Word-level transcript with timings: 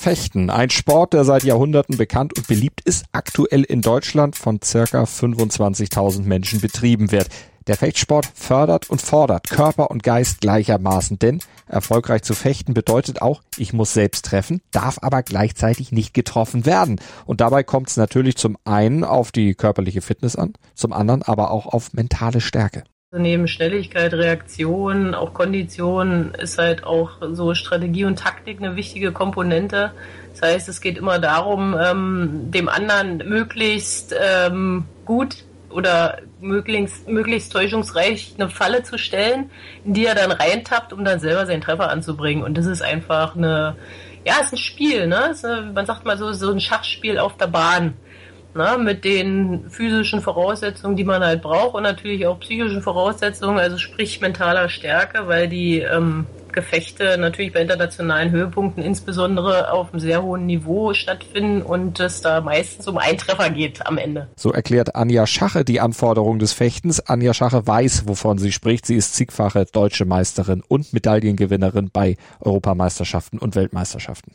Fechten, 0.00 0.48
ein 0.48 0.70
Sport, 0.70 1.12
der 1.12 1.24
seit 1.24 1.44
Jahrhunderten 1.44 1.98
bekannt 1.98 2.34
und 2.34 2.46
beliebt 2.46 2.80
ist, 2.80 3.04
aktuell 3.12 3.64
in 3.64 3.82
Deutschland 3.82 4.34
von 4.34 4.58
circa 4.64 5.02
25.000 5.02 6.22
Menschen 6.22 6.62
betrieben 6.62 7.12
wird. 7.12 7.28
Der 7.66 7.76
Fechtsport 7.76 8.26
fördert 8.34 8.88
und 8.88 9.02
fordert 9.02 9.50
Körper 9.50 9.90
und 9.90 10.02
Geist 10.02 10.40
gleichermaßen, 10.40 11.18
denn 11.18 11.40
erfolgreich 11.66 12.22
zu 12.22 12.32
fechten 12.32 12.72
bedeutet 12.72 13.20
auch, 13.20 13.42
ich 13.58 13.74
muss 13.74 13.92
selbst 13.92 14.24
treffen, 14.24 14.62
darf 14.70 14.96
aber 15.02 15.22
gleichzeitig 15.22 15.92
nicht 15.92 16.14
getroffen 16.14 16.64
werden. 16.64 16.98
Und 17.26 17.42
dabei 17.42 17.62
kommt 17.62 17.90
es 17.90 17.98
natürlich 17.98 18.36
zum 18.36 18.56
einen 18.64 19.04
auf 19.04 19.32
die 19.32 19.54
körperliche 19.54 20.00
Fitness 20.00 20.34
an, 20.34 20.54
zum 20.74 20.94
anderen 20.94 21.22
aber 21.22 21.50
auch 21.50 21.66
auf 21.66 21.92
mentale 21.92 22.40
Stärke. 22.40 22.84
Neben 23.12 23.48
Schnelligkeit, 23.48 24.14
Reaktion, 24.14 25.16
auch 25.16 25.34
Kondition 25.34 26.32
ist 26.34 26.58
halt 26.58 26.84
auch 26.84 27.18
so 27.32 27.56
Strategie 27.56 28.04
und 28.04 28.20
Taktik 28.20 28.62
eine 28.62 28.76
wichtige 28.76 29.10
Komponente. 29.10 29.90
Das 30.30 30.42
heißt, 30.42 30.68
es 30.68 30.80
geht 30.80 30.96
immer 30.96 31.18
darum, 31.18 31.76
ähm, 31.76 32.52
dem 32.52 32.68
anderen 32.68 33.28
möglichst 33.28 34.14
ähm, 34.16 34.84
gut 35.06 35.42
oder 35.70 36.18
möglichst, 36.40 37.08
möglichst 37.08 37.50
täuschungsreich 37.50 38.34
eine 38.38 38.48
Falle 38.48 38.84
zu 38.84 38.96
stellen, 38.96 39.50
in 39.84 39.94
die 39.94 40.06
er 40.06 40.14
dann 40.14 40.30
reintappt, 40.30 40.92
um 40.92 41.04
dann 41.04 41.18
selber 41.18 41.46
seinen 41.46 41.62
Treffer 41.62 41.90
anzubringen. 41.90 42.44
Und 42.44 42.56
das 42.56 42.66
ist 42.66 42.80
einfach 42.80 43.34
eine, 43.34 43.74
ja, 44.24 44.34
es 44.40 44.46
ist 44.46 44.52
ein 44.52 44.58
Spiel, 44.58 45.08
ne? 45.08 45.34
Eine, 45.42 45.72
man 45.74 45.84
sagt 45.84 46.04
mal 46.04 46.16
so, 46.16 46.32
so 46.32 46.52
ein 46.52 46.60
Schachspiel 46.60 47.18
auf 47.18 47.36
der 47.36 47.48
Bahn 47.48 47.94
na, 48.54 48.76
mit 48.76 49.04
den 49.04 49.70
physischen 49.70 50.20
Voraussetzungen, 50.20 50.96
die 50.96 51.04
man 51.04 51.22
halt 51.22 51.42
braucht 51.42 51.74
und 51.74 51.82
natürlich 51.82 52.26
auch 52.26 52.40
psychischen 52.40 52.82
Voraussetzungen, 52.82 53.58
also 53.58 53.78
sprich 53.78 54.20
mentaler 54.20 54.68
Stärke, 54.68 55.28
weil 55.28 55.48
die 55.48 55.78
ähm, 55.78 56.26
Gefechte 56.52 57.16
natürlich 57.18 57.52
bei 57.52 57.62
internationalen 57.62 58.30
Höhepunkten 58.30 58.82
insbesondere 58.82 59.72
auf 59.72 59.92
einem 59.92 60.00
sehr 60.00 60.22
hohen 60.22 60.46
Niveau 60.46 60.94
stattfinden 60.94 61.62
und 61.62 62.00
es 62.00 62.22
da 62.22 62.40
meistens 62.40 62.86
um 62.88 62.98
Eintreffer 62.98 63.50
geht 63.50 63.86
am 63.86 63.98
Ende. 63.98 64.28
So 64.36 64.52
erklärt 64.52 64.96
Anja 64.96 65.26
Schache 65.26 65.64
die 65.64 65.80
Anforderungen 65.80 66.38
des 66.38 66.52
Fechtens. 66.52 67.00
Anja 67.00 67.34
Schache 67.34 67.66
weiß, 67.66 68.04
wovon 68.06 68.38
sie 68.38 68.52
spricht. 68.52 68.86
Sie 68.86 68.96
ist 68.96 69.14
zigfache 69.14 69.64
deutsche 69.64 70.04
Meisterin 70.04 70.62
und 70.66 70.92
Medaillengewinnerin 70.92 71.90
bei 71.92 72.16
Europameisterschaften 72.40 73.38
und 73.38 73.54
Weltmeisterschaften. 73.54 74.34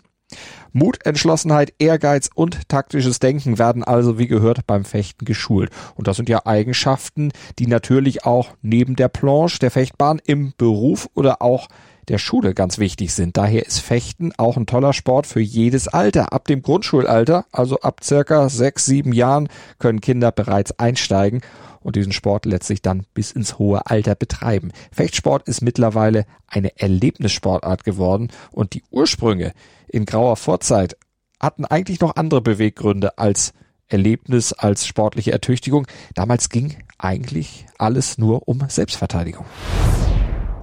Mut, 0.73 1.05
Entschlossenheit, 1.05 1.73
Ehrgeiz 1.79 2.29
und 2.35 2.67
taktisches 2.67 3.19
Denken 3.19 3.57
werden 3.57 3.83
also 3.83 4.19
wie 4.19 4.27
gehört 4.27 4.67
beim 4.67 4.83
Fechten 4.83 5.23
geschult. 5.23 5.69
Und 5.95 6.07
das 6.07 6.17
sind 6.17 6.27
ja 6.27 6.45
Eigenschaften, 6.45 7.31
die 7.59 7.67
natürlich 7.67 8.25
auch 8.25 8.49
neben 8.61 8.95
der 8.95 9.07
Planche, 9.07 9.59
der 9.59 9.71
Fechtbahn 9.71 10.21
im 10.25 10.53
Beruf 10.57 11.07
oder 11.13 11.41
auch 11.41 11.67
der 12.07 12.17
Schule 12.17 12.53
ganz 12.53 12.77
wichtig 12.77 13.13
sind. 13.13 13.37
Daher 13.37 13.65
ist 13.65 13.79
Fechten 13.79 14.31
auch 14.37 14.57
ein 14.57 14.67
toller 14.67 14.93
Sport 14.93 15.27
für 15.27 15.39
jedes 15.39 15.87
Alter. 15.87 16.33
Ab 16.33 16.45
dem 16.45 16.61
Grundschulalter, 16.61 17.45
also 17.51 17.79
ab 17.79 18.01
circa 18.03 18.49
sechs, 18.49 18.85
sieben 18.85 19.13
Jahren, 19.13 19.49
können 19.79 20.01
Kinder 20.01 20.31
bereits 20.31 20.77
einsteigen 20.77 21.41
und 21.85 21.95
diesen 21.95 22.11
Sport 22.11 22.45
letztlich 22.45 22.81
dann 22.81 23.05
bis 23.13 23.31
ins 23.31 23.59
hohe 23.59 23.85
Alter 23.85 24.15
betreiben. 24.15 24.71
Fechtsport 24.91 25.47
ist 25.47 25.61
mittlerweile 25.61 26.25
eine 26.47 26.77
Erlebnissportart 26.79 27.83
geworden 27.83 28.29
und 28.51 28.73
die 28.73 28.83
Ursprünge 28.89 29.53
in 29.87 30.05
grauer 30.05 30.35
Vorzeit 30.35 30.97
hatten 31.39 31.63
eigentlich 31.63 31.99
noch 31.99 32.15
andere 32.15 32.41
Beweggründe 32.41 33.19
als 33.19 33.53
Erlebnis, 33.87 34.51
als 34.51 34.87
sportliche 34.87 35.31
Ertüchtigung. 35.31 35.85
Damals 36.15 36.49
ging 36.49 36.75
eigentlich 36.97 37.67
alles 37.77 38.17
nur 38.17 38.47
um 38.47 38.63
Selbstverteidigung. 38.67 39.45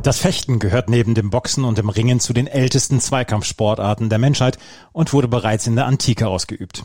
Das 0.02 0.18
Fechten 0.18 0.58
gehört 0.58 0.90
neben 0.90 1.14
dem 1.14 1.30
Boxen 1.30 1.62
und 1.62 1.78
dem 1.78 1.88
Ringen 1.88 2.18
zu 2.18 2.32
den 2.32 2.48
ältesten 2.48 2.98
Zweikampfsportarten 2.98 4.08
der 4.08 4.18
Menschheit 4.18 4.58
und 4.90 5.12
wurde 5.12 5.28
bereits 5.28 5.68
in 5.68 5.76
der 5.76 5.86
Antike 5.86 6.26
ausgeübt. 6.26 6.84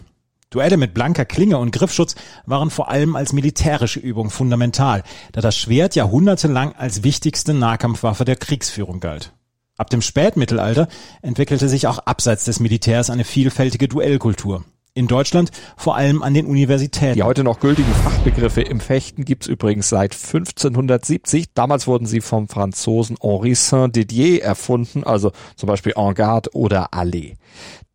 Duelle 0.50 0.78
mit 0.78 0.94
blanker 0.94 1.25
Klinge 1.25 1.58
und 1.58 1.72
Griffschutz 1.72 2.16
waren 2.46 2.69
vor 2.69 2.90
allem 2.90 3.18
als 3.18 3.34
militärische 3.34 4.00
Übung 4.00 4.30
fundamental, 4.30 5.03
da 5.34 5.41
das 5.41 5.58
Schwert 5.58 5.96
jahrhundertelang 5.96 6.74
als 6.74 7.03
wichtigste 7.03 7.53
Nahkampfwaffe 7.53 8.24
der 8.24 8.38
Kriegsführung 8.38 9.02
galt. 9.02 9.34
Ab 9.75 9.90
dem 9.90 10.02
Spätmittelalter 10.02 10.88
entwickelte 11.22 11.68
sich 11.68 11.85
auch 11.85 12.00
abseits 12.00 12.46
des 12.46 12.62
Militärs 12.62 13.09
eine 13.09 13.25
vielfältige 13.25 13.90
Duellkultur. 13.90 14.63
In 14.97 15.06
Deutschland 15.06 15.52
vor 15.75 15.96
allem 15.96 16.24
an 16.24 16.34
den 16.34 16.47
Universitäten. 16.47 17.13
Die 17.13 17.22
heute 17.22 17.44
noch 17.44 17.59
gültigen 17.59 17.94
Fachbegriffe 18.03 18.62
im 18.62 18.80
Fechten 18.80 19.25
gibt's 19.25 19.46
übrigens 19.46 19.90
seit 19.90 20.16
1570. 20.16 21.53
Damals 21.53 21.85
wurden 21.85 22.08
sie 22.08 22.19
vom 22.19 22.47
Franzosen 22.47 23.16
Henri 23.22 23.53
Saint-Didier 23.53 24.41
erfunden, 24.41 25.03
also 25.03 25.34
zum 25.56 25.68
Beispiel 25.68 25.94
En 25.96 26.16
Garde 26.16 26.50
oder 26.53 26.96
Allée. 26.96 27.35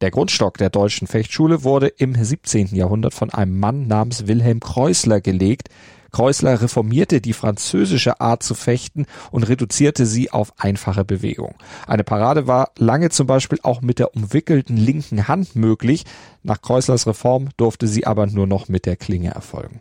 Der 0.01 0.13
Grundstock 0.13 0.59
der 0.59 0.71
deutschen 0.71 1.09
Fechtschule 1.09 1.65
wurde 1.65 1.89
im 1.89 2.15
17. 2.15 2.69
Jahrhundert 2.69 3.15
von 3.15 3.31
einem 3.31 3.59
Mann 3.59 3.89
namens 3.89 4.29
Wilhelm 4.29 4.61
Kreusler 4.61 5.21
gelegt, 5.21 5.71
Kreusler 6.13 6.61
reformierte 6.61 7.21
die 7.21 7.33
französische 7.33 8.21
Art 8.21 8.43
zu 8.43 8.55
fechten 8.55 9.07
und 9.31 9.45
reduzierte 9.45 10.07
sie 10.07 10.31
auf 10.31 10.53
einfache 10.59 11.05
Bewegung. 11.05 11.55
Eine 11.87 12.05
Parade 12.05 12.47
war 12.47 12.71
lange 12.79 13.09
zum 13.11 13.27
Beispiel 13.27 13.59
auch 13.63 13.81
mit 13.81 13.99
der 13.99 14.15
umwickelten 14.15 14.77
linken 14.77 15.27
Hand 15.27 15.57
möglich. 15.57 16.05
Nach 16.43 16.61
Kreuslers 16.61 17.07
Reform 17.07 17.49
durfte 17.57 17.89
sie 17.89 18.07
aber 18.07 18.27
nur 18.27 18.47
noch 18.47 18.69
mit 18.69 18.87
der 18.87 18.97
Klinge 18.97 19.31
erfolgen. 19.31 19.81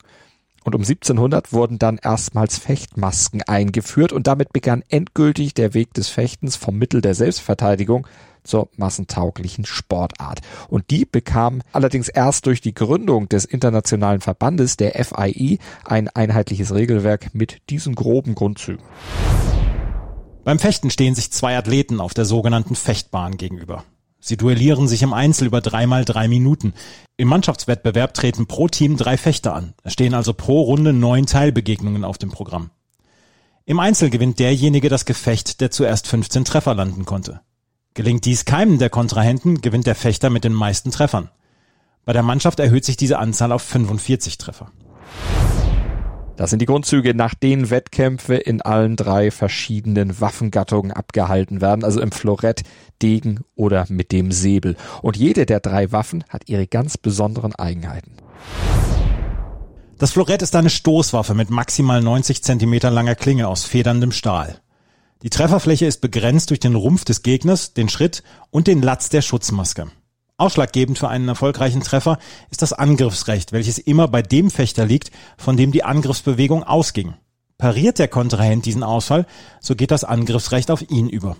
Und 0.64 0.76
um 0.76 0.82
1700 0.82 1.54
wurden 1.54 1.80
dann 1.80 1.98
erstmals 1.98 2.58
Fechtmasken 2.60 3.42
eingeführt 3.42 4.14
und 4.14 4.28
damit 4.28 4.54
begann 4.54 4.84
endgültig 4.90 5.56
der 5.56 5.74
Weg 5.74 5.94
des 5.96 6.08
Fechtens 6.08 6.56
vom 6.56 6.78
Mittel 6.78 7.02
der 7.02 7.16
Selbstverteidigung 7.16 8.08
zur 8.44 8.70
massentauglichen 8.78 9.66
Sportart. 9.66 10.42
Und 10.68 10.90
die 10.90 11.06
bekam 11.06 11.62
allerdings 11.72 12.10
erst 12.10 12.46
durch 12.46 12.62
die 12.62 12.74
Gründung 12.74 13.30
des 13.30 13.46
internationalen 13.46 14.22
Verbandes 14.22 14.78
der 14.78 14.94
FII 15.04 15.60
ein 15.86 16.08
einheitliches 16.10 16.74
Regelwerk 16.74 17.34
mit 17.34 17.62
diesen 17.70 17.96
groben 17.96 18.36
Grundzügen. 18.36 18.84
Beim 20.44 20.58
Fechten 20.58 20.90
stehen 20.90 21.14
sich 21.14 21.32
zwei 21.32 21.56
Athleten 21.56 22.00
auf 22.00 22.14
der 22.14 22.26
sogenannten 22.26 22.76
Fechtbahn 22.76 23.38
gegenüber. 23.38 23.84
Sie 24.20 24.38
duellieren 24.38 24.88
sich 24.88 25.02
im 25.02 25.14
Einzel 25.14 25.48
über 25.48 25.62
dreimal 25.62 26.06
drei 26.06 26.28
Minuten. 26.28 26.74
Im 27.18 27.28
Mannschaftswettbewerb 27.28 28.14
treten 28.14 28.46
pro 28.46 28.68
Team 28.68 28.96
drei 28.96 29.18
Fechter 29.18 29.56
an. 29.56 29.74
Es 29.84 29.94
stehen 29.94 30.14
also 30.14 30.34
pro 30.34 30.62
Runde 30.62 30.94
neun 30.94 31.26
Teilbegegnungen 31.26 32.04
auf 32.04 32.20
dem 32.20 32.30
Programm. 32.30 32.70
Im 33.66 33.80
Einzel 33.80 34.10
gewinnt 34.10 34.40
derjenige 34.40 34.90
das 34.90 35.06
Gefecht, 35.06 35.60
der 35.60 35.72
zuerst 35.72 36.08
15 36.08 36.46
Treffer 36.46 36.76
landen 36.76 37.06
konnte. 37.06 37.42
Gelingt 37.94 38.24
dies 38.24 38.46
keinem 38.46 38.78
der 38.78 38.90
Kontrahenten, 38.90 39.60
gewinnt 39.60 39.86
der 39.86 39.96
Fechter 39.96 40.30
mit 40.30 40.46
den 40.46 40.54
meisten 40.54 40.92
Treffern. 40.92 41.30
Bei 42.06 42.14
der 42.14 42.24
Mannschaft 42.24 42.60
erhöht 42.62 42.86
sich 42.86 42.96
diese 42.96 43.20
Anzahl 43.20 43.52
auf 43.52 43.62
45 43.64 44.38
Treffer. 44.38 44.72
Das 46.38 46.50
sind 46.50 46.60
die 46.60 46.66
Grundzüge, 46.66 47.14
nach 47.14 47.36
denen 47.36 47.70
Wettkämpfe 47.70 48.36
in 48.36 48.62
allen 48.62 48.96
drei 48.96 49.30
verschiedenen 49.30 50.22
Waffengattungen 50.22 50.94
abgehalten 50.94 51.60
werden, 51.60 51.84
also 51.84 52.00
im 52.00 52.14
Florett, 52.14 52.64
Degen 53.02 53.42
oder 53.56 53.86
mit 53.90 54.14
dem 54.14 54.32
Säbel. 54.32 54.78
Und 55.02 55.18
jede 55.18 55.46
der 55.46 55.60
drei 55.60 55.92
Waffen 55.92 56.24
hat 56.30 56.48
ihre 56.48 56.68
ganz 56.68 56.98
besonderen 56.98 57.54
Eigenheiten. 57.54 58.14
Das 59.98 60.14
Florett 60.14 60.42
ist 60.42 60.56
eine 60.56 60.70
Stoßwaffe 60.70 61.34
mit 61.34 61.50
maximal 61.50 62.02
90 62.02 62.42
Zentimeter 62.42 62.90
langer 62.90 63.16
Klinge 63.16 63.50
aus 63.50 63.66
federndem 63.66 64.14
Stahl. 64.14 64.61
Die 65.24 65.30
Trefferfläche 65.30 65.86
ist 65.86 66.02
begrenzt 66.02 66.50
durch 66.50 66.60
den 66.60 66.76
Rumpf 66.76 67.06
des 67.06 67.22
Gegners, 67.22 67.74
den 67.74 67.90
Schritt 67.90 68.24
und 68.50 68.68
den 68.68 68.82
Latz 68.82 69.10
der 69.10 69.22
Schutzmaske. 69.22 69.92
Ausschlaggebend 70.38 70.98
für 70.98 71.10
einen 71.10 71.28
erfolgreichen 71.28 71.82
Treffer 71.82 72.18
ist 72.50 72.64
das 72.64 72.74
Angriffsrecht, 72.74 73.52
welches 73.52 73.78
immer 73.78 74.08
bei 74.08 74.24
dem 74.24 74.50
Fechter 74.50 74.88
liegt, 74.88 75.12
von 75.38 75.58
dem 75.58 75.72
die 75.72 75.84
Angriffsbewegung 75.84 76.64
ausging. 76.64 77.14
Pariert 77.60 78.00
der 78.00 78.08
Kontrahent 78.08 78.66
diesen 78.66 78.82
Ausfall, 78.82 79.28
so 79.60 79.76
geht 79.76 79.92
das 79.92 80.04
Angriffsrecht 80.04 80.72
auf 80.72 80.82
ihn 80.90 81.08
über. 81.08 81.38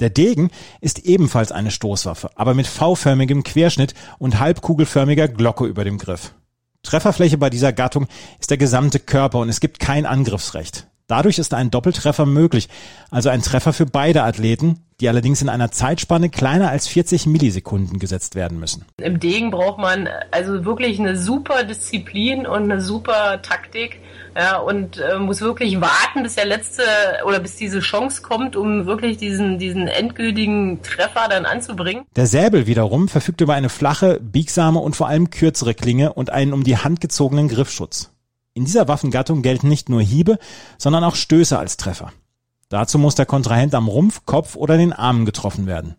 Der 0.00 0.10
Degen 0.10 0.50
ist 0.82 0.98
ebenfalls 0.98 1.52
eine 1.52 1.70
Stoßwaffe, 1.70 2.30
aber 2.34 2.52
mit 2.52 2.66
V-förmigem 2.66 3.42
Querschnitt 3.42 3.94
und 4.18 4.38
halbkugelförmiger 4.38 5.28
Glocke 5.28 5.64
über 5.64 5.84
dem 5.84 5.96
Griff. 5.96 6.34
Trefferfläche 6.82 7.38
bei 7.38 7.48
dieser 7.48 7.72
Gattung 7.72 8.06
ist 8.38 8.50
der 8.50 8.58
gesamte 8.58 8.98
Körper 8.98 9.38
und 9.38 9.48
es 9.48 9.60
gibt 9.60 9.80
kein 9.80 10.04
Angriffsrecht. 10.04 10.89
Dadurch 11.10 11.40
ist 11.40 11.54
ein 11.54 11.72
Doppeltreffer 11.72 12.24
möglich, 12.24 12.68
also 13.10 13.30
ein 13.30 13.42
Treffer 13.42 13.72
für 13.72 13.84
beide 13.84 14.22
Athleten, 14.22 14.78
die 15.00 15.08
allerdings 15.08 15.42
in 15.42 15.48
einer 15.48 15.72
Zeitspanne 15.72 16.30
kleiner 16.30 16.70
als 16.70 16.86
40 16.86 17.26
Millisekunden 17.26 17.98
gesetzt 17.98 18.36
werden 18.36 18.60
müssen. 18.60 18.84
Im 18.98 19.18
Degen 19.18 19.50
braucht 19.50 19.78
man 19.78 20.08
also 20.30 20.64
wirklich 20.64 21.00
eine 21.00 21.16
super 21.16 21.64
Disziplin 21.64 22.46
und 22.46 22.70
eine 22.70 22.80
super 22.80 23.42
Taktik. 23.42 24.00
Ja, 24.36 24.58
und 24.58 24.98
äh, 24.98 25.18
muss 25.18 25.40
wirklich 25.40 25.80
warten, 25.80 26.22
bis 26.22 26.36
der 26.36 26.46
letzte 26.46 26.82
oder 27.26 27.40
bis 27.40 27.56
diese 27.56 27.80
Chance 27.80 28.22
kommt, 28.22 28.54
um 28.54 28.86
wirklich 28.86 29.16
diesen, 29.16 29.58
diesen 29.58 29.88
endgültigen 29.88 30.80
Treffer 30.82 31.26
dann 31.28 31.44
anzubringen. 31.44 32.04
Der 32.14 32.26
Säbel 32.26 32.68
wiederum 32.68 33.08
verfügt 33.08 33.40
über 33.40 33.54
eine 33.54 33.68
flache, 33.68 34.20
biegsame 34.20 34.78
und 34.78 34.94
vor 34.94 35.08
allem 35.08 35.30
kürzere 35.30 35.74
Klinge 35.74 36.12
und 36.12 36.30
einen 36.30 36.52
um 36.52 36.62
die 36.62 36.76
Hand 36.76 37.00
gezogenen 37.00 37.48
Griffschutz. 37.48 38.12
In 38.52 38.64
dieser 38.64 38.88
Waffengattung 38.88 39.42
gelten 39.42 39.68
nicht 39.68 39.88
nur 39.88 40.02
Hiebe, 40.02 40.38
sondern 40.76 41.04
auch 41.04 41.14
Stöße 41.14 41.58
als 41.58 41.76
Treffer. 41.76 42.12
Dazu 42.68 42.98
muss 42.98 43.14
der 43.14 43.26
Kontrahent 43.26 43.74
am 43.74 43.88
Rumpf, 43.88 44.26
Kopf 44.26 44.56
oder 44.56 44.76
den 44.76 44.92
Armen 44.92 45.24
getroffen 45.24 45.66
werden. 45.66 45.96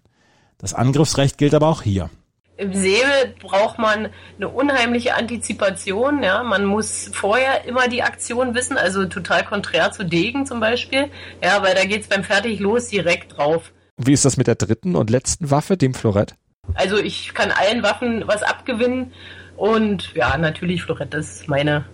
Das 0.57 0.73
Angriffsrecht 0.73 1.37
gilt 1.37 1.53
aber 1.53 1.67
auch 1.67 1.81
hier. 1.81 2.09
Im 2.57 2.73
Säbel 2.73 3.33
braucht 3.41 3.79
man 3.79 4.09
eine 4.37 4.49
unheimliche 4.49 5.15
Antizipation. 5.15 6.21
Ja, 6.21 6.43
man 6.43 6.65
muss 6.65 7.09
vorher 7.13 7.65
immer 7.65 7.87
die 7.87 8.03
Aktion 8.03 8.53
wissen, 8.53 8.77
also 8.77 9.05
total 9.05 9.43
konträr 9.43 9.91
zu 9.91 10.03
Degen 10.03 10.45
zum 10.45 10.59
Beispiel. 10.59 11.09
Ja, 11.43 11.63
weil 11.63 11.73
da 11.73 11.85
geht's 11.85 12.07
beim 12.07 12.23
Fertig 12.23 12.59
los 12.59 12.89
direkt 12.89 13.37
drauf. 13.37 13.71
Wie 13.97 14.13
ist 14.13 14.25
das 14.25 14.37
mit 14.37 14.47
der 14.47 14.55
dritten 14.55 14.95
und 14.95 15.09
letzten 15.09 15.49
Waffe, 15.49 15.77
dem 15.77 15.93
Florett? 15.93 16.35
Also 16.75 16.97
ich 16.97 17.33
kann 17.33 17.51
allen 17.51 17.81
Waffen 17.81 18.23
was 18.27 18.43
abgewinnen 18.43 19.11
und 19.57 20.13
ja, 20.13 20.37
natürlich 20.37 20.83
Florett 20.83 21.13
ist 21.13 21.47
meine 21.47 21.85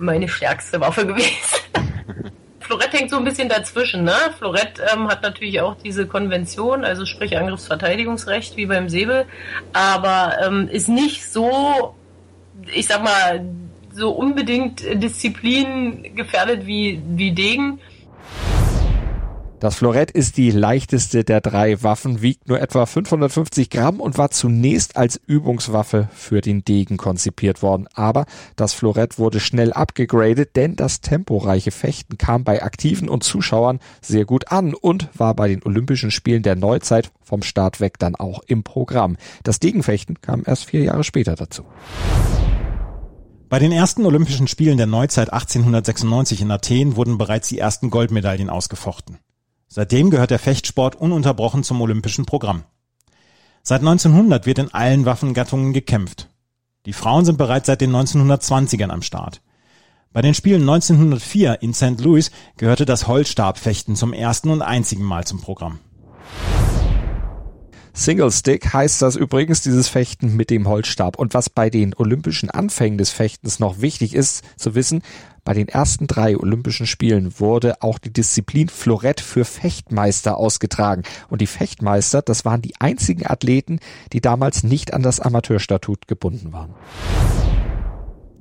meine 0.00 0.28
stärkste 0.28 0.80
Waffe 0.80 1.06
gewesen. 1.06 1.30
Florett 2.60 2.92
hängt 2.92 3.10
so 3.10 3.16
ein 3.16 3.24
bisschen 3.24 3.48
dazwischen. 3.48 4.04
Ne? 4.04 4.14
Florett 4.38 4.80
ähm, 4.92 5.08
hat 5.08 5.22
natürlich 5.22 5.60
auch 5.60 5.76
diese 5.82 6.06
Konvention, 6.06 6.84
also 6.84 7.04
sprich 7.04 7.36
Angriffsverteidigungsrecht 7.36 8.56
wie 8.56 8.66
beim 8.66 8.88
Säbel, 8.88 9.26
aber 9.72 10.36
ähm, 10.44 10.68
ist 10.68 10.88
nicht 10.88 11.26
so, 11.26 11.94
ich 12.72 12.86
sag 12.86 13.02
mal, 13.02 13.44
so 13.92 14.12
unbedingt 14.12 14.82
Disziplin 15.02 16.14
gefährdet 16.14 16.64
wie, 16.64 17.02
wie 17.08 17.32
Degen. 17.32 17.80
Das 19.60 19.74
Florett 19.74 20.10
ist 20.10 20.38
die 20.38 20.50
leichteste 20.50 21.22
der 21.22 21.42
drei 21.42 21.82
Waffen, 21.82 22.22
wiegt 22.22 22.48
nur 22.48 22.62
etwa 22.62 22.86
550 22.86 23.68
Gramm 23.68 24.00
und 24.00 24.16
war 24.16 24.30
zunächst 24.30 24.96
als 24.96 25.20
Übungswaffe 25.26 26.08
für 26.14 26.40
den 26.40 26.64
Degen 26.64 26.96
konzipiert 26.96 27.60
worden. 27.60 27.86
Aber 27.92 28.24
das 28.56 28.72
Florett 28.72 29.18
wurde 29.18 29.38
schnell 29.38 29.74
abgegradet, 29.74 30.56
denn 30.56 30.76
das 30.76 31.02
temporeiche 31.02 31.72
Fechten 31.72 32.16
kam 32.16 32.42
bei 32.42 32.62
Aktiven 32.62 33.10
und 33.10 33.22
Zuschauern 33.22 33.80
sehr 34.00 34.24
gut 34.24 34.50
an 34.50 34.72
und 34.72 35.10
war 35.12 35.34
bei 35.34 35.48
den 35.48 35.62
Olympischen 35.62 36.10
Spielen 36.10 36.42
der 36.42 36.56
Neuzeit 36.56 37.12
vom 37.22 37.42
Start 37.42 37.80
weg 37.80 37.98
dann 37.98 38.14
auch 38.14 38.40
im 38.46 38.62
Programm. 38.62 39.18
Das 39.42 39.60
Degenfechten 39.60 40.22
kam 40.22 40.42
erst 40.46 40.64
vier 40.64 40.84
Jahre 40.84 41.04
später 41.04 41.34
dazu. 41.34 41.66
Bei 43.50 43.58
den 43.58 43.72
ersten 43.72 44.06
Olympischen 44.06 44.48
Spielen 44.48 44.78
der 44.78 44.86
Neuzeit 44.86 45.30
1896 45.30 46.40
in 46.40 46.50
Athen 46.50 46.96
wurden 46.96 47.18
bereits 47.18 47.48
die 47.48 47.58
ersten 47.58 47.90
Goldmedaillen 47.90 48.48
ausgefochten. 48.48 49.18
Seitdem 49.72 50.10
gehört 50.10 50.32
der 50.32 50.40
Fechtsport 50.40 50.96
ununterbrochen 50.96 51.62
zum 51.62 51.80
olympischen 51.80 52.26
Programm. 52.26 52.64
Seit 53.62 53.82
1900 53.82 54.44
wird 54.44 54.58
in 54.58 54.74
allen 54.74 55.04
Waffengattungen 55.04 55.72
gekämpft. 55.72 56.28
Die 56.86 56.92
Frauen 56.92 57.24
sind 57.24 57.38
bereits 57.38 57.68
seit 57.68 57.80
den 57.80 57.94
1920ern 57.94 58.90
am 58.90 59.02
Start. 59.02 59.42
Bei 60.12 60.22
den 60.22 60.34
Spielen 60.34 60.62
1904 60.62 61.62
in 61.62 61.72
St. 61.72 62.00
Louis 62.00 62.32
gehörte 62.56 62.84
das 62.84 63.06
Holzstabfechten 63.06 63.94
zum 63.94 64.12
ersten 64.12 64.50
und 64.50 64.60
einzigen 64.60 65.04
Mal 65.04 65.24
zum 65.24 65.40
Programm. 65.40 65.78
Single 68.00 68.32
Stick 68.32 68.72
heißt 68.72 69.02
das 69.02 69.14
übrigens, 69.14 69.60
dieses 69.60 69.88
Fechten 69.88 70.34
mit 70.34 70.48
dem 70.48 70.66
Holzstab. 70.66 71.18
Und 71.18 71.34
was 71.34 71.50
bei 71.50 71.68
den 71.68 71.94
olympischen 71.94 72.48
Anfängen 72.48 72.96
des 72.96 73.10
Fechtens 73.10 73.58
noch 73.58 73.82
wichtig 73.82 74.14
ist 74.14 74.42
zu 74.56 74.74
wissen, 74.74 75.02
bei 75.44 75.52
den 75.52 75.68
ersten 75.68 76.06
drei 76.06 76.38
Olympischen 76.38 76.86
Spielen 76.86 77.38
wurde 77.38 77.82
auch 77.82 77.98
die 77.98 78.10
Disziplin 78.10 78.70
Florett 78.70 79.20
für 79.20 79.44
Fechtmeister 79.44 80.38
ausgetragen. 80.38 81.02
Und 81.28 81.42
die 81.42 81.46
Fechtmeister, 81.46 82.22
das 82.22 82.46
waren 82.46 82.62
die 82.62 82.80
einzigen 82.80 83.26
Athleten, 83.26 83.80
die 84.14 84.22
damals 84.22 84.62
nicht 84.62 84.94
an 84.94 85.02
das 85.02 85.20
Amateurstatut 85.20 86.08
gebunden 86.08 86.54
waren. 86.54 86.74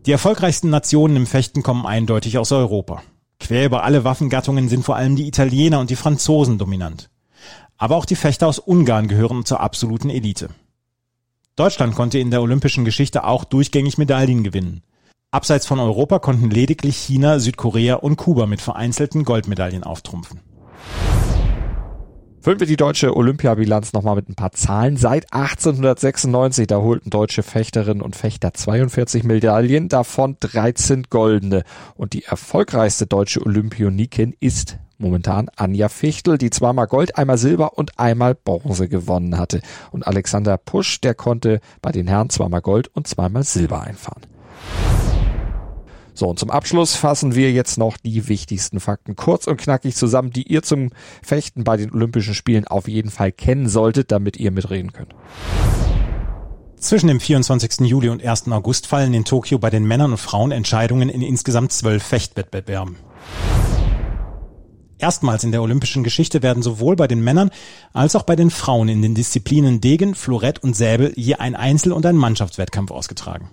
Die 0.05 0.13
erfolgreichsten 0.13 0.69
Nationen 0.69 1.17
im 1.17 1.27
Fechten 1.27 1.63
kommen 1.63 1.85
eindeutig 1.85 2.37
aus 2.37 2.53
Europa. 2.53 3.03
Quer 3.41 3.65
über 3.65 3.83
alle 3.83 4.05
Waffengattungen 4.05 4.69
sind 4.69 4.85
vor 4.85 4.95
allem 4.95 5.17
die 5.17 5.27
Italiener 5.27 5.81
und 5.81 5.89
die 5.89 5.97
Franzosen 5.97 6.57
dominant. 6.57 7.09
Aber 7.79 7.95
auch 7.95 8.05
die 8.05 8.17
Fechter 8.17 8.45
aus 8.45 8.59
Ungarn 8.59 9.07
gehören 9.07 9.45
zur 9.45 9.61
absoluten 9.61 10.09
Elite. 10.09 10.49
Deutschland 11.55 11.95
konnte 11.95 12.19
in 12.19 12.29
der 12.29 12.41
olympischen 12.41 12.85
Geschichte 12.85 13.23
auch 13.23 13.45
durchgängig 13.45 13.97
Medaillen 13.97 14.43
gewinnen. 14.43 14.83
Abseits 15.31 15.65
von 15.65 15.79
Europa 15.79 16.19
konnten 16.19 16.49
lediglich 16.49 16.97
China, 16.97 17.39
Südkorea 17.39 17.95
und 17.95 18.17
Kuba 18.17 18.47
mit 18.47 18.61
vereinzelten 18.61 19.23
Goldmedaillen 19.23 19.83
auftrumpfen. 19.83 20.41
Füllen 22.41 22.59
wir 22.59 22.67
die 22.67 22.77
deutsche 22.77 23.15
Olympiabilanz 23.15 23.93
nochmal 23.93 24.15
mit 24.15 24.27
ein 24.27 24.35
paar 24.35 24.51
Zahlen. 24.51 24.97
Seit 24.97 25.31
1896, 25.33 26.67
da 26.67 26.77
holten 26.77 27.09
deutsche 27.09 27.43
Fechterinnen 27.43 28.01
und 28.01 28.15
Fechter 28.15 28.53
42 28.53 29.23
Medaillen, 29.23 29.87
davon 29.87 30.37
13 30.39 31.03
goldene. 31.09 31.63
Und 31.95 32.13
die 32.13 32.23
erfolgreichste 32.23 33.07
deutsche 33.07 33.45
Olympionikin 33.45 34.35
ist 34.39 34.77
momentan 34.99 35.49
Anja 35.55 35.89
Fichtel, 35.89 36.37
die 36.37 36.49
zweimal 36.49 36.87
Gold, 36.87 37.17
einmal 37.17 37.37
Silber 37.37 37.77
und 37.77 37.97
einmal 37.97 38.35
Bronze 38.35 38.87
gewonnen 38.87 39.37
hatte. 39.37 39.61
Und 39.91 40.05
Alexander 40.05 40.57
Pusch, 40.57 41.01
der 41.01 41.15
konnte 41.15 41.61
bei 41.81 41.91
den 41.91 42.07
Herren 42.07 42.29
zweimal 42.29 42.61
Gold 42.61 42.89
und 42.93 43.07
zweimal 43.07 43.43
Silber 43.43 43.81
einfahren. 43.81 44.21
So, 46.13 46.27
und 46.27 46.37
zum 46.37 46.49
Abschluss 46.49 46.95
fassen 46.95 47.33
wir 47.33 47.51
jetzt 47.53 47.77
noch 47.77 47.95
die 47.95 48.27
wichtigsten 48.27 48.81
Fakten 48.81 49.15
kurz 49.15 49.47
und 49.47 49.55
knackig 49.55 49.95
zusammen, 49.95 50.31
die 50.31 50.43
ihr 50.43 50.63
zum 50.63 50.89
Fechten 51.23 51.63
bei 51.63 51.77
den 51.77 51.93
Olympischen 51.93 52.33
Spielen 52.33 52.67
auf 52.67 52.89
jeden 52.89 53.09
Fall 53.09 53.31
kennen 53.31 53.69
solltet, 53.69 54.11
damit 54.11 54.35
ihr 54.35 54.51
mitreden 54.51 54.91
könnt. 54.91 55.15
Zwischen 56.75 57.07
dem 57.07 57.21
24. 57.21 57.87
Juli 57.87 58.09
und 58.09 58.23
1. 58.23 58.49
August 58.51 58.87
fallen 58.87 59.13
in 59.13 59.23
Tokio 59.23 59.59
bei 59.59 59.69
den 59.69 59.85
Männern 59.85 60.11
und 60.11 60.17
Frauen 60.17 60.51
Entscheidungen 60.51 61.07
in 61.07 61.21
insgesamt 61.21 61.71
zwölf 61.71 62.03
Fechtwettbewerben. 62.03 62.97
Erstmals 64.99 65.45
in 65.45 65.53
der 65.53 65.61
olympischen 65.61 66.03
Geschichte 66.03 66.43
werden 66.43 66.61
sowohl 66.61 66.97
bei 66.97 67.07
den 67.07 67.23
Männern 67.23 67.51
als 67.93 68.17
auch 68.17 68.23
bei 68.23 68.35
den 68.35 68.49
Frauen 68.49 68.89
in 68.89 69.01
den 69.01 69.15
Disziplinen 69.15 69.79
Degen, 69.79 70.13
Florett 70.13 70.61
und 70.61 70.75
Säbel 70.75 71.13
je 71.15 71.35
ein 71.35 71.55
Einzel- 71.55 71.93
und 71.93 72.05
ein 72.05 72.17
Mannschaftswettkampf 72.17 72.91
ausgetragen. 72.91 73.49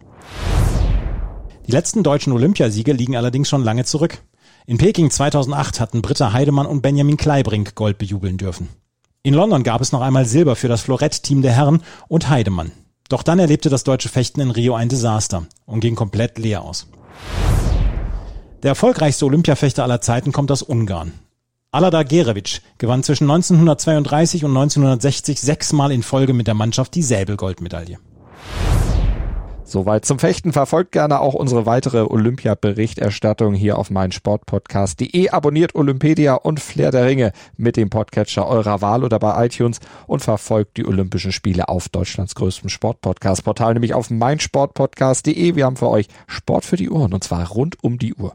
Die 1.69 1.72
letzten 1.72 2.02
deutschen 2.02 2.32
Olympiasiege 2.32 2.93
liegen 2.93 3.16
allerdings 3.16 3.49
schon 3.49 3.62
lange 3.62 3.85
zurück. 3.85 4.18
In 4.66 4.78
Peking 4.78 5.11
2008 5.11 5.78
hatten 5.78 6.02
Britta 6.02 6.32
Heidemann 6.32 6.66
und 6.66 6.82
Benjamin 6.82 7.16
Kleibrink 7.16 7.76
Gold 7.76 7.99
bejubeln 7.99 8.38
dürfen. 8.38 8.68
In 9.23 9.35
London 9.35 9.62
gab 9.62 9.80
es 9.80 9.92
noch 9.92 10.00
einmal 10.00 10.26
Silber 10.26 10.56
für 10.56 10.68
das 10.68 10.80
Florett-Team 10.82 11.42
der 11.42 11.52
Herren 11.52 11.82
und 12.09 12.28
Heidemann. 12.28 12.73
Doch 13.09 13.23
dann 13.23 13.38
erlebte 13.38 13.68
das 13.68 13.85
deutsche 13.85 14.09
Fechten 14.09 14.40
in 14.40 14.50
Rio 14.50 14.75
ein 14.75 14.88
Desaster 14.88 15.47
und 15.64 15.78
ging 15.78 15.94
komplett 15.94 16.38
leer 16.38 16.62
aus. 16.62 16.88
Der 18.64 18.70
erfolgreichste 18.70 19.26
Olympiafechter 19.26 19.85
aller 19.85 20.00
Zeiten 20.00 20.32
kommt 20.32 20.50
aus 20.50 20.62
Ungarn. 20.62 21.12
Alada 21.76 22.04
Gerevic 22.04 22.62
gewann 22.78 23.02
zwischen 23.02 23.25
1932 23.25 24.47
und 24.47 24.56
1960 24.56 25.38
sechsmal 25.38 25.92
in 25.92 26.02
Folge 26.02 26.33
mit 26.33 26.47
der 26.47 26.54
Mannschaft 26.54 26.95
die 26.95 27.02
Säbelgoldmedaille. 27.02 27.99
Soweit 29.62 30.06
zum 30.06 30.18
Fechten. 30.18 30.54
Verfolgt 30.54 30.92
gerne 30.92 31.21
auch 31.21 31.35
unsere 31.35 31.66
weitere 31.66 32.00
Olympia-Berichterstattung 32.00 33.52
hier 33.52 33.76
auf 33.76 33.90
meinsportpodcast.de. 33.90 35.28
Abonniert 35.28 35.75
Olympedia 35.75 36.33
und 36.37 36.61
Flair 36.61 36.92
der 36.92 37.04
Ringe 37.04 37.33
mit 37.59 37.76
dem 37.76 37.90
Podcatcher 37.90 38.49
eurer 38.49 38.80
Wahl 38.80 39.04
oder 39.04 39.18
bei 39.18 39.45
iTunes 39.45 39.80
und 40.06 40.21
verfolgt 40.21 40.78
die 40.78 40.87
Olympischen 40.87 41.30
Spiele 41.30 41.68
auf 41.68 41.90
Deutschlands 41.90 42.35
größtem 42.37 42.71
Sportpodcast-Portal, 42.71 43.75
nämlich 43.75 43.92
auf 43.92 44.09
meinsportpodcast.de. 44.09 45.56
Wir 45.56 45.66
haben 45.66 45.76
für 45.76 45.90
euch 45.90 46.06
Sport 46.26 46.64
für 46.64 46.76
die 46.76 46.88
Ohren 46.88 47.12
und 47.12 47.23
zwar 47.23 47.47
rund 47.47 47.85
um 47.85 47.99
die 47.99 48.14
Uhr. 48.14 48.35